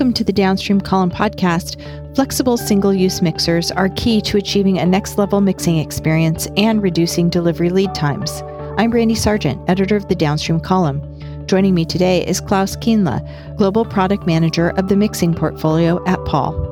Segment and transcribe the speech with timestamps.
[0.00, 1.76] Welcome to the Downstream Column podcast.
[2.14, 7.28] Flexible single use mixers are key to achieving a next level mixing experience and reducing
[7.28, 8.42] delivery lead times.
[8.78, 11.02] I'm Brandy Sargent, editor of the Downstream Column.
[11.46, 13.20] Joining me today is Klaus Kienle,
[13.58, 16.69] Global Product Manager of the Mixing Portfolio at Pall.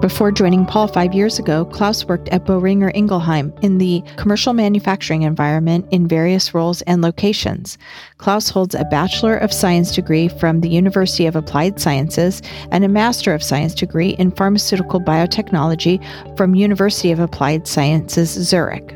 [0.00, 5.22] Before joining Pall five years ago, Klaus worked at Boehringer Ingelheim in the commercial manufacturing
[5.22, 7.76] environment in various roles and locations.
[8.16, 12.88] Klaus holds a Bachelor of Science degree from the University of Applied Sciences and a
[12.88, 15.98] Master of Science degree in pharmaceutical biotechnology
[16.36, 18.94] from University of Applied Sciences Zurich.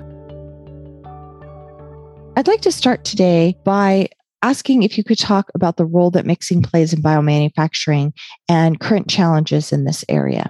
[2.37, 4.09] I'd like to start today by
[4.43, 8.13] asking if you could talk about the role that mixing plays in biomanufacturing
[8.49, 10.49] and current challenges in this area.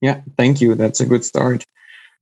[0.00, 0.74] Yeah, thank you.
[0.74, 1.64] That's a good start.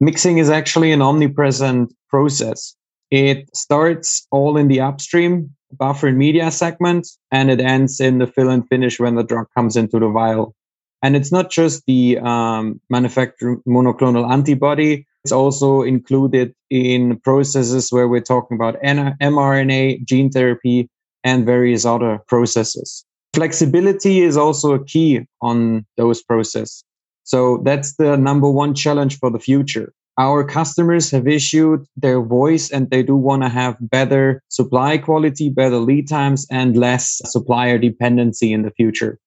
[0.00, 2.74] Mixing is actually an omnipresent process.
[3.10, 8.26] It starts all in the upstream buffer and media segment, and it ends in the
[8.26, 10.54] fill and finish when the drug comes into the vial.
[11.02, 15.06] And it's not just the um, manufactured monoclonal antibody.
[15.24, 20.88] It's also included in processes where we're talking about mRNA, gene therapy,
[21.22, 23.04] and various other processes.
[23.34, 26.82] Flexibility is also a key on those processes.
[27.28, 29.92] So that's the number one challenge for the future.
[30.18, 35.50] Our customers have issued their voice and they do want to have better supply quality,
[35.50, 39.18] better lead times, and less supplier dependency in the future.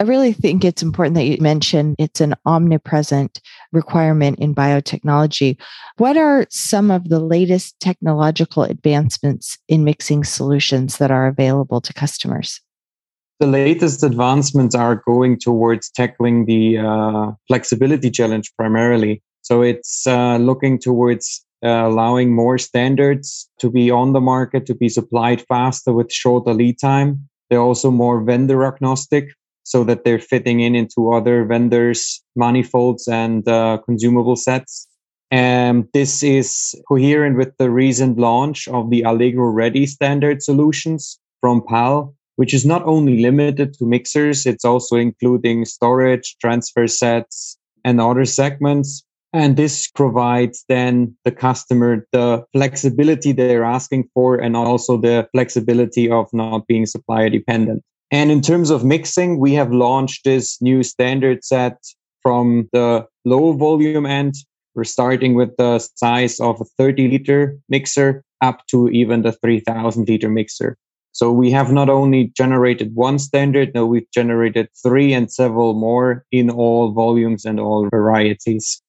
[0.00, 3.40] I really think it's important that you mention it's an omnipresent
[3.72, 5.56] requirement in biotechnology.
[5.98, 11.92] What are some of the latest technological advancements in mixing solutions that are available to
[11.92, 12.60] customers?
[13.40, 19.22] The latest advancements are going towards tackling the uh, flexibility challenge primarily.
[19.42, 24.74] So it's uh, looking towards uh, allowing more standards to be on the market, to
[24.74, 27.28] be supplied faster with shorter lead time.
[27.48, 29.28] They're also more vendor agnostic
[29.62, 34.88] so that they're fitting in into other vendors' manifolds and uh, consumable sets.
[35.30, 41.62] And this is coherent with the recent launch of the Allegro Ready standard solutions from
[41.62, 48.00] Pall, which is not only limited to mixers, it's also including storage, transfer sets, and
[48.00, 49.02] other segments.
[49.32, 56.08] And this provides then the customer the flexibility they're asking for and also the flexibility
[56.08, 57.82] of not being supplier dependent.
[58.12, 61.78] And in terms of mixing, we have launched this new standard set
[62.22, 64.34] from the low volume end.
[64.76, 70.08] We're starting with the size of a 30 liter mixer up to even the 3000
[70.08, 70.78] liter mixer.
[71.12, 76.24] So we have not only generated one standard, no, we've generated three and several more
[76.30, 78.80] in all volumes and all varieties.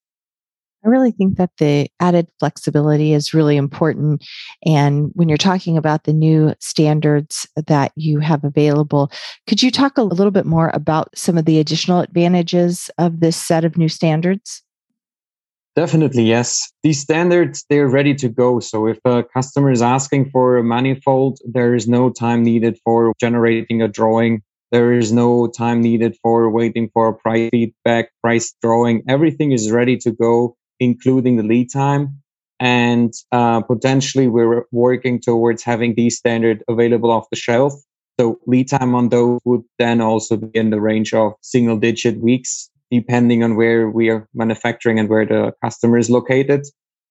[0.85, 4.23] I really think that the added flexibility is really important.
[4.65, 9.11] And when you're talking about the new standards that you have available,
[9.47, 13.35] could you talk a little bit more about some of the additional advantages of this
[13.35, 14.63] set of new standards?
[15.79, 16.73] Definitely, yes.
[16.83, 18.59] These standards, they're ready to go.
[18.59, 23.13] So if a customer is asking for a manifold, there is no time needed for
[23.17, 24.41] generating a drawing.
[24.73, 29.03] There is no time needed for waiting for a price feedback, price drawing.
[29.07, 32.23] Everything is ready to go, including the lead time.
[32.59, 37.71] And uh, potentially we're working towards having these standards available off the shelf.
[38.19, 42.19] So lead time on those would then also be in the range of single digit
[42.19, 46.65] weeks depending on where we are manufacturing and where the customer is located.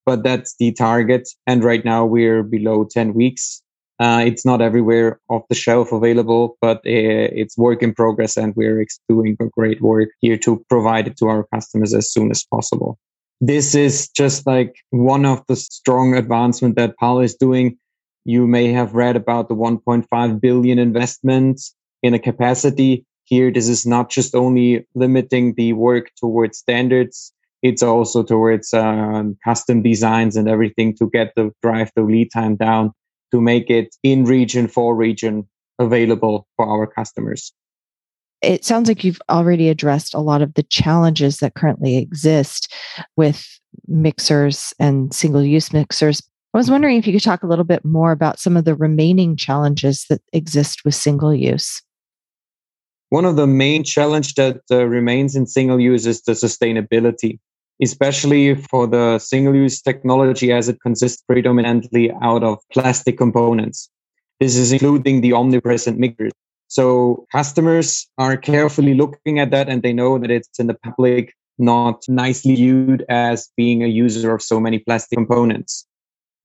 [0.05, 1.29] But that's the target.
[1.47, 3.63] And right now we're below 10 weeks.
[4.01, 8.55] Uh, it's not everywhere off the shelf available, but uh, it's work in progress and
[8.55, 12.97] we're doing great work here to provide it to our customers as soon as possible.
[13.41, 17.77] This is just like one of the strong advancement that Pall is doing.
[18.25, 21.61] You may have read about the 1.5 billion investment
[22.03, 27.83] in a capacity here this is not just only limiting the work towards standards it's
[27.83, 32.93] also towards um, custom designs and everything to get the drive the lead time down
[33.33, 35.49] to make it in region for region
[35.79, 37.53] available for our customers.
[38.41, 42.73] It sounds like you've already addressed a lot of the challenges that currently exist
[43.17, 43.47] with
[43.89, 46.23] mixers and single use mixers.
[46.55, 48.77] I was wondering if you could talk a little bit more about some of the
[48.77, 51.83] remaining challenges that exist with single use
[53.11, 57.39] one of the main challenge that uh, remains in single use is the sustainability,
[57.83, 63.89] especially for the single use technology as it consists predominantly out of plastic components.
[64.41, 66.33] This is including the omnipresent mixers.
[66.69, 71.35] So customers are carefully looking at that and they know that it's in the public
[71.59, 75.87] not nicely viewed as being a user of so many plastic components.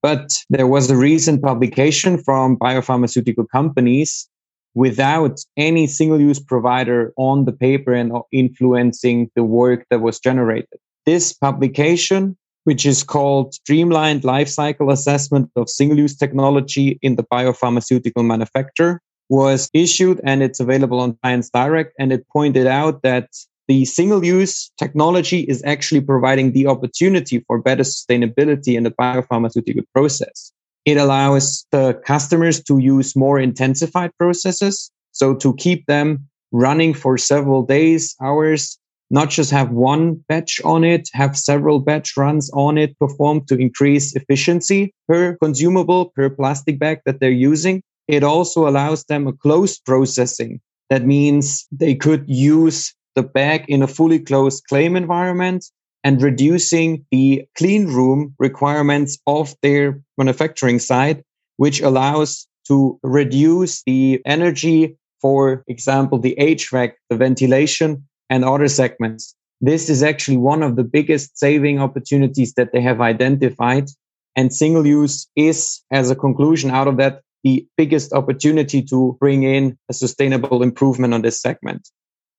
[0.02, 4.28] But there was a recent publication from biopharmaceutical companies
[4.74, 10.78] without any single use provider on the paper and influencing the work that was generated.
[11.06, 18.24] This publication, which is called Streamlined Lifecycle Assessment of Single Use Technology in the Biopharmaceutical
[18.24, 21.92] Manufacture, was issued and it's available on Science Direct.
[21.98, 23.28] And it pointed out that
[23.68, 29.84] the single use technology is actually providing the opportunity for better sustainability in the biopharmaceutical
[29.94, 30.52] process.
[30.84, 34.90] It allows the customers to use more intensified processes.
[35.12, 38.78] So to keep them running for several days, hours,
[39.10, 43.56] not just have one batch on it, have several batch runs on it performed to
[43.56, 47.82] increase efficiency per consumable, per plastic bag that they're using.
[48.08, 50.60] It also allows them a closed processing.
[50.90, 55.64] That means they could use the bag in a fully closed claim environment
[56.04, 61.24] and reducing the clean room requirements of their manufacturing site,
[61.56, 69.34] which allows to reduce the energy, for example, the HVAC, the ventilation and other segments.
[69.60, 73.88] This is actually one of the biggest saving opportunities that they have identified.
[74.36, 79.42] And single use is, as a conclusion out of that, the biggest opportunity to bring
[79.42, 81.88] in a sustainable improvement on this segment.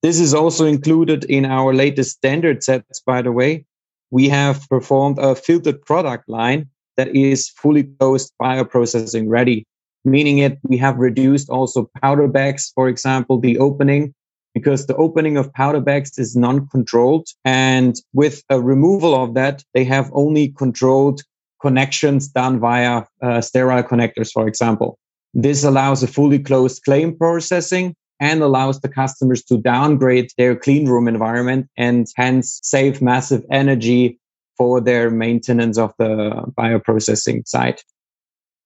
[0.06, 3.66] This is also included in our latest standard sets, by the way.
[4.12, 9.66] We have performed a filtered product line that is fully closed bioprocessing ready,
[10.04, 14.13] meaning it we have reduced also powder bags, for example, the opening
[14.54, 17.28] because the opening of powder bags is non-controlled.
[17.44, 21.24] And with a removal of that, they have only controlled
[21.63, 25.00] connections done via uh, sterile connectors, for example.
[25.34, 30.88] This allows a fully closed claim processing and allows the customers to downgrade their clean
[30.88, 34.20] room environment and hence save massive energy
[34.58, 37.84] for their maintenance of the bioprocessing site.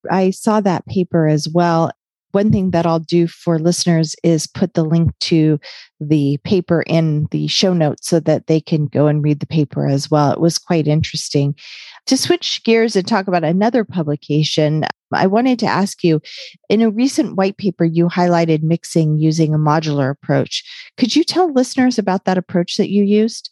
[0.10, 1.92] I saw that paper as well.
[2.32, 5.60] One thing that I'll do for listeners is put the link to
[6.00, 9.88] the paper in the show notes so that they can go and read the paper
[9.88, 10.32] as well.
[10.32, 11.56] It was quite interesting.
[12.06, 16.22] To switch gears and talk about another publication, I wanted to ask you
[16.70, 20.64] in a recent white paper, you highlighted mixing using a modular approach.
[20.98, 23.50] Could you tell listeners about that approach that you used?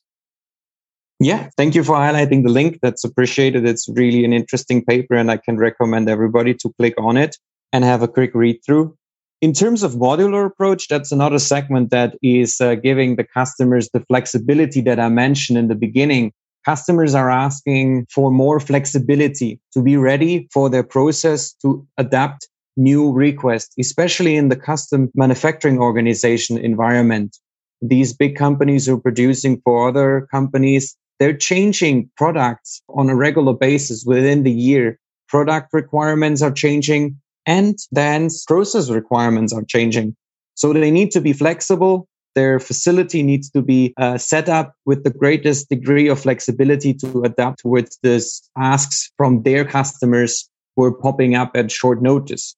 [1.19, 2.79] Yeah, thank you for highlighting the link.
[2.81, 3.67] That's appreciated.
[3.67, 7.37] It's really an interesting paper, and I can recommend everybody to click on it
[7.73, 8.95] and have a quick read through.
[9.41, 13.99] In terms of modular approach, that's another segment that is uh, giving the customers the
[14.01, 16.33] flexibility that I mentioned in the beginning
[16.67, 23.09] customers are asking for more flexibility to be ready for their process to adapt new
[23.09, 27.37] requests, especially in the custom manufacturing organization environment.
[27.81, 33.53] These big companies who are producing for other companies, they're changing products on a regular
[33.53, 34.99] basis within the year.
[35.29, 40.17] Product requirements are changing and then process requirements are changing.
[40.55, 45.03] So they need to be flexible their facility needs to be uh, set up with
[45.03, 50.93] the greatest degree of flexibility to adapt towards this asks from their customers who are
[50.93, 52.55] popping up at short notice.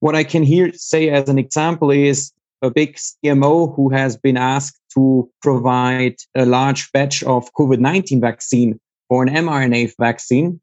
[0.00, 4.36] What I can here say as an example is a big CMO who has been
[4.36, 10.60] asked to provide a large batch of COVID-19 vaccine or an mRNA vaccine.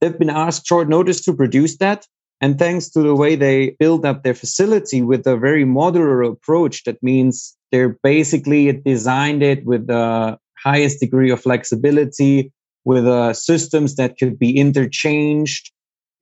[0.00, 2.04] They've been asked short notice to produce that.
[2.40, 6.82] And thanks to the way they build up their facility with a very modular approach,
[6.84, 12.52] that means they're basically designed it with the highest degree of flexibility,
[12.84, 15.70] with uh, systems that could be interchanged.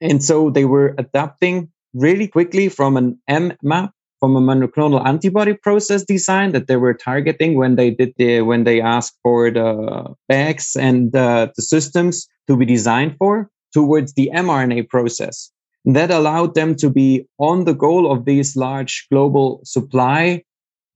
[0.00, 3.18] And so they were adapting really quickly from an
[3.62, 8.42] mAb, from a monoclonal antibody process design that they were targeting when they did the,
[8.42, 14.14] when they asked for the bags and uh, the systems to be designed for towards
[14.14, 15.50] the mRNA process.
[15.84, 20.42] That allowed them to be on the goal of these large global supply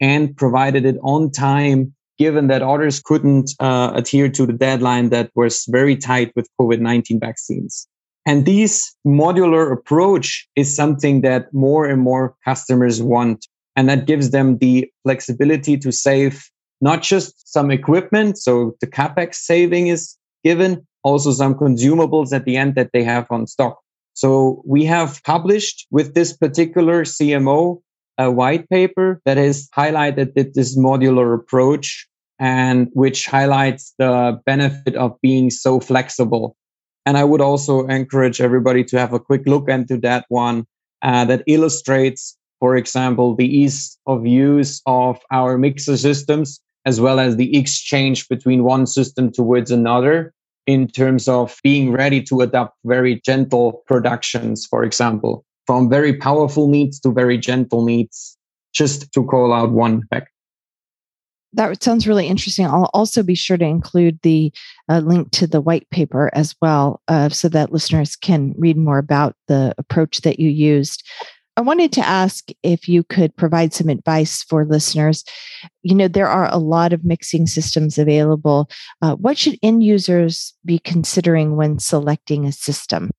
[0.00, 5.30] and provided it on time, given that others couldn't uh, adhere to the deadline that
[5.34, 7.86] was very tight with COVID 19 vaccines.
[8.26, 13.46] And this modular approach is something that more and more customers want.
[13.76, 18.38] And that gives them the flexibility to save not just some equipment.
[18.38, 23.26] So the capex saving is given, also some consumables at the end that they have
[23.30, 23.78] on stock.
[24.14, 27.80] So we have published with this particular CMO
[28.20, 32.06] a white paper that has highlighted this modular approach
[32.38, 36.54] and which highlights the benefit of being so flexible.
[37.06, 40.66] And I would also encourage everybody to have a quick look into that one
[41.00, 47.18] uh, that illustrates, for example, the ease of use of our mixer systems, as well
[47.20, 50.34] as the exchange between one system towards another
[50.66, 56.68] in terms of being ready to adopt very gentle productions, for example from very powerful
[56.68, 58.36] needs to very gentle needs,
[58.72, 60.30] just to call out one fact
[61.52, 62.66] that sounds really interesting.
[62.66, 64.52] I'll also be sure to include the
[64.88, 68.98] uh, link to the white paper as well, uh, so that listeners can read more
[68.98, 71.06] about the approach that you used.
[71.56, 75.24] I wanted to ask if you could provide some advice for listeners.
[75.82, 78.70] You know, there are a lot of mixing systems available.
[79.02, 83.10] Uh, what should end users be considering when selecting a system?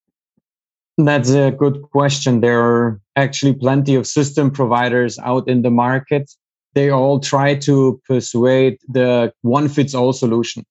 [1.05, 2.41] That's a good question.
[2.41, 6.31] There are actually plenty of system providers out in the market
[6.73, 10.65] they all try to persuade the one fits all solution.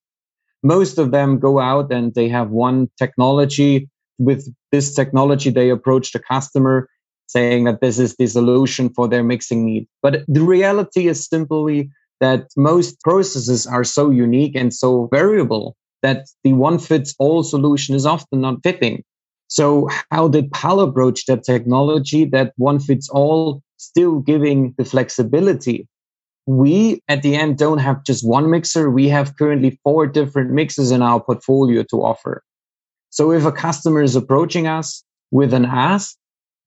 [0.62, 3.88] Most of them go out and they have one technology.
[4.18, 6.88] With this technology, they approach the customer
[7.26, 9.88] saying that this is the solution for their mixing need.
[10.02, 16.26] But the reality is simply that most processes are so unique and so variable that
[16.44, 19.02] the one fits all solution is often not fitting.
[19.50, 25.86] So how did Pall approach that technology that one fits all, still giving the flexibility
[26.50, 28.90] we at the end don't have just one mixer.
[28.90, 32.42] We have currently four different mixes in our portfolio to offer.
[33.10, 36.16] So if a customer is approaching us with an ask,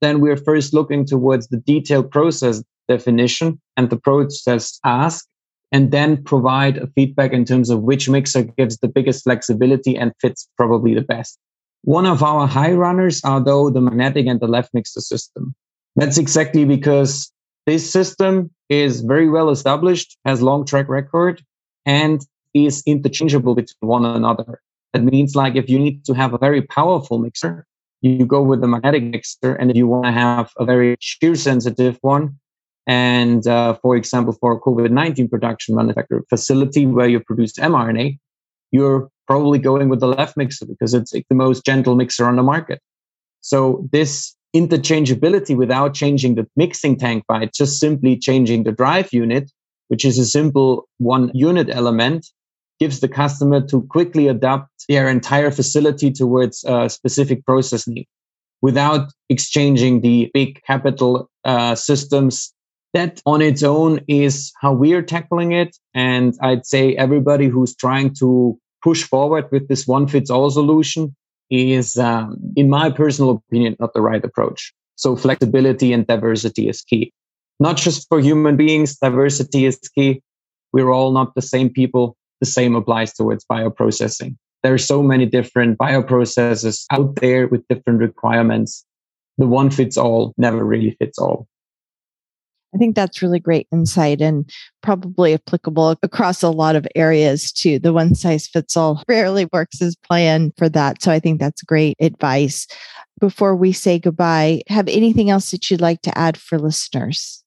[0.02, 5.26] then we're first looking towards the detailed process definition and the process ask,
[5.72, 10.14] and then provide a feedback in terms of which mixer gives the biggest flexibility and
[10.22, 11.40] fits probably the best.
[11.84, 15.54] One of our high runners are though the magnetic and the LevMixer system.
[15.96, 17.32] That's exactly because
[17.66, 21.44] this system is very well established, has long track record,
[21.86, 24.62] and is interchangeable between one another.
[24.94, 27.66] That means like if you need to have a very powerful mixer,
[28.02, 31.36] you go with the magnetic mixer, and if you want to have a very shear
[31.36, 32.40] sensitive one,
[32.86, 38.20] and uh, for example, for COVID 19 production manufacturer facility where you produce mRNA,
[38.74, 42.44] you're probably going with the LevMixer because it's like the most gentle mixer on the
[42.44, 42.82] market.
[43.40, 49.52] So this interchangeability without changing the mixing tank by just simply changing the drive unit,
[49.88, 52.28] which is a simple one unit element,
[52.80, 58.08] gives the customer to quickly adapt their entire facility towards a specific process need
[58.62, 62.54] without exchanging the big capital uh, systems.
[62.94, 65.76] That on its own is how we're tackling it.
[65.96, 71.16] And I'd say everybody who's trying to push forward with this one fits all solution
[71.50, 74.74] is, um, in my personal opinion, not the right approach.
[74.96, 77.12] So flexibility and diversity is key.
[77.60, 80.22] Not just for human beings, diversity is key.
[80.72, 82.18] We're all not the same people.
[82.42, 84.36] The same applies towards bioprocessing.
[84.64, 88.86] There are so many different bioprocesses out there with different requirements.
[89.38, 91.48] The one fits all never really fits all.
[92.74, 94.50] I think that's really great insight and
[94.82, 97.80] probably applicable across a lot of areas too.
[97.80, 101.02] The one size fits all rarely works as planned for that.
[101.04, 102.68] So I think that's great advice.
[103.20, 107.44] Before we say goodbye, have anything else that you'd like to add for listeners?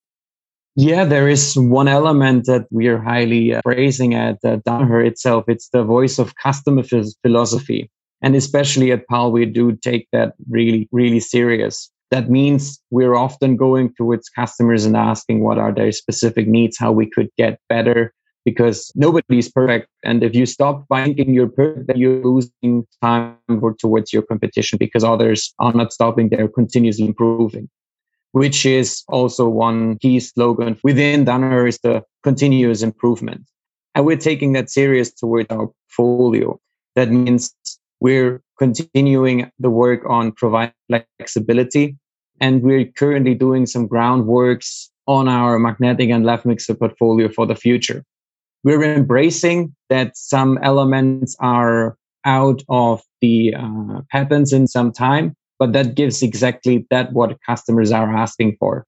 [0.77, 5.45] Yeah, there is one element that we are highly uh, praising at uh, itself.
[5.49, 6.83] It's the voice of customer
[7.23, 7.91] philosophy.
[8.23, 11.91] And especially at Pall, we do take that really, really serious.
[12.11, 16.93] That means we're often going towards customers and asking what are their specific needs, how
[16.93, 19.89] we could get better, because nobody's perfect.
[20.05, 23.37] And if you stop thinking you're perfect, then you're losing time
[23.81, 27.69] towards your competition because others are not stopping, they're continuously improving,
[28.33, 33.43] which is also one key slogan within Danaher is the continuous improvement.
[33.97, 36.61] And we're taking that serious towards our portfolio.
[36.95, 37.53] That means
[38.01, 41.97] we're continuing the work on providing flexibility.
[42.41, 48.05] And we're currently doing some groundworks on our magnetic and LevMixer portfolio for the future.
[48.65, 55.73] We're embracing that some elements are out of the uh, patents in some time, but
[55.73, 58.85] that gives exactly that what customers are asking for.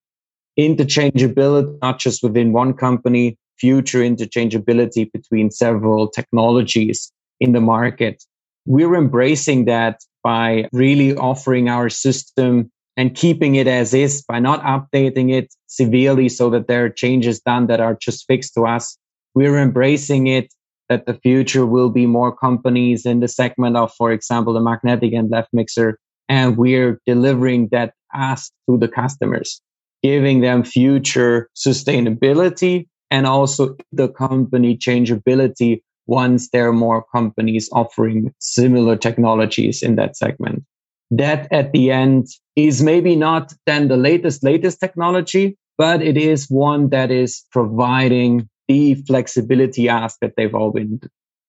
[0.58, 8.24] Interchangeability, not just within one company, future interchangeability between several technologies in the market
[8.68, 14.62] we're embracing that by really offering our system and keeping it as is by not
[14.62, 18.98] updating it severely so that there are changes done that are just fixed to us.
[19.34, 20.52] We're embracing it
[20.90, 25.14] that the future will be more companies in the segment of, for example, the magnetic
[25.14, 25.94] and LevMixer.
[26.28, 29.62] And we're delivering that ask to the customers,
[30.02, 38.34] giving them future sustainability and also the company changeability once there are more companies offering
[38.40, 40.64] similar technologies in that segment.
[41.10, 46.50] That at the end is maybe not then the latest, latest technology, but it is
[46.50, 51.00] one that is providing the flexibility ask that they've all been,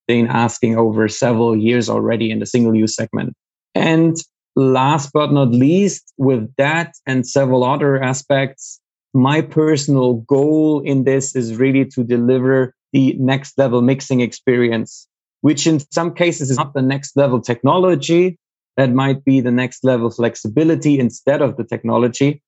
[0.08, 3.34] been asking over several years already in the single use segment.
[3.76, 4.16] And
[4.56, 8.80] last but not least, with that and several other aspects,
[9.14, 15.08] my personal goal in this is really to deliver the next level mixing experience,
[15.42, 18.38] which in some cases is not the next level technology.
[18.78, 22.42] That might be the next level flexibility instead of the technology.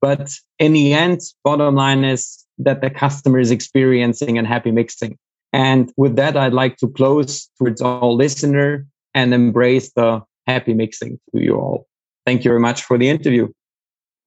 [0.00, 5.18] But in the end, bottom line is that the customer is experiencing and happy mixing.
[5.52, 11.18] And with that, I'd like to close towards all listener and embrace the happy mixing
[11.34, 11.86] to you all.
[12.26, 13.48] Thank you very much for the interview.